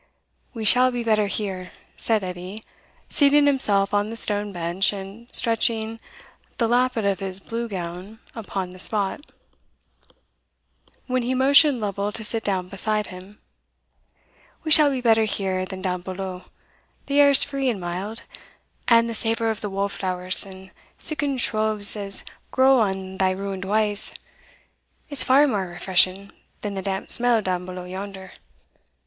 "We 0.55 0.65
shall 0.65 0.89
be 0.89 1.03
better 1.03 1.27
here," 1.27 1.69
said 1.95 2.23
Edie, 2.23 2.63
seating 3.07 3.45
himself 3.45 3.93
on 3.93 4.09
the 4.09 4.15
stone 4.15 4.51
bench, 4.51 4.91
and 4.91 5.27
stretching 5.31 5.99
the 6.57 6.67
lappet 6.67 7.05
of 7.05 7.19
his 7.19 7.39
blue 7.39 7.67
gown 7.67 8.17
upon 8.33 8.71
the 8.71 8.79
spot, 8.79 9.23
when 11.05 11.21
he 11.21 11.35
motioned 11.35 11.79
Lovel 11.79 12.11
to 12.13 12.23
sit 12.23 12.43
down 12.43 12.67
beside 12.67 13.07
him 13.13 13.37
"we 14.63 14.71
shall 14.71 14.89
be 14.89 15.01
better 15.01 15.25
here 15.25 15.67
than 15.67 15.83
doun 15.83 16.01
below; 16.01 16.45
the 17.05 17.21
air's 17.21 17.43
free 17.43 17.69
and 17.69 17.79
mild, 17.79 18.23
and 18.87 19.07
the 19.07 19.13
savour 19.13 19.51
of 19.51 19.61
the 19.61 19.69
wallflowers, 19.69 20.43
and 20.43 20.71
siccan 20.97 21.37
shrubs 21.37 21.95
as 21.95 22.25
grow 22.49 22.79
on 22.79 23.19
thae 23.19 23.33
ruined 23.35 23.65
wa's, 23.65 24.15
is 25.11 25.23
far 25.23 25.45
mair 25.45 25.67
refreshing 25.69 26.31
than 26.61 26.73
the 26.73 26.81
damp 26.81 27.11
smell 27.11 27.39
doun 27.39 27.67
below 27.67 27.85
yonder. 27.85 28.31